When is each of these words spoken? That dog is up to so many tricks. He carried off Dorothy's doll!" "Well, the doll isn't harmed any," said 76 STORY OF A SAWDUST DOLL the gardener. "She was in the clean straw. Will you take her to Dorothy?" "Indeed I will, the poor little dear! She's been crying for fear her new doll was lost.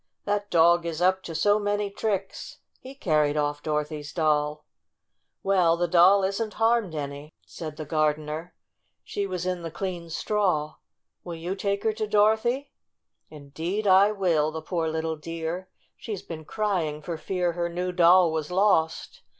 That 0.25 0.49
dog 0.49 0.83
is 0.83 0.99
up 0.99 1.21
to 1.25 1.35
so 1.35 1.59
many 1.59 1.91
tricks. 1.91 2.57
He 2.79 2.95
carried 2.95 3.37
off 3.37 3.61
Dorothy's 3.61 4.11
doll!" 4.11 4.65
"Well, 5.43 5.77
the 5.77 5.87
doll 5.87 6.23
isn't 6.23 6.55
harmed 6.55 6.95
any," 6.95 7.35
said 7.45 7.73
76 7.75 7.75
STORY 7.75 7.75
OF 7.75 7.75
A 7.75 7.77
SAWDUST 7.77 7.77
DOLL 7.77 7.85
the 7.85 8.01
gardener. 8.01 8.55
"She 9.03 9.27
was 9.27 9.45
in 9.45 9.61
the 9.61 9.69
clean 9.69 10.09
straw. 10.09 10.75
Will 11.23 11.35
you 11.35 11.53
take 11.55 11.83
her 11.83 11.93
to 11.93 12.07
Dorothy?" 12.07 12.71
"Indeed 13.29 13.85
I 13.85 14.11
will, 14.11 14.49
the 14.49 14.63
poor 14.63 14.89
little 14.89 15.17
dear! 15.17 15.69
She's 15.95 16.23
been 16.23 16.45
crying 16.45 17.03
for 17.03 17.15
fear 17.15 17.51
her 17.51 17.69
new 17.69 17.91
doll 17.91 18.31
was 18.31 18.49
lost. 18.49 19.21